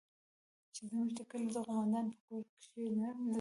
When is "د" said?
1.17-1.19, 1.55-1.57